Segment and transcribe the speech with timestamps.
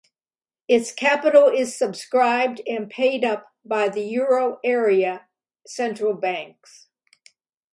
[0.67, 5.27] Its capital is subscribed and paid up by the euro area
[5.67, 6.87] central banks.